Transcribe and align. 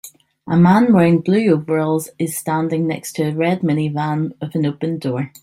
A 0.47 0.57
man 0.57 0.93
wearing 0.93 1.19
blue 1.21 1.49
overalls 1.49 2.09
is 2.17 2.35
standing 2.35 2.87
next 2.87 3.13
to 3.17 3.27
a 3.29 3.35
red 3.35 3.61
minivan 3.61 4.31
with 4.41 4.55
an 4.55 4.65
open 4.65 4.97
door 4.97 5.31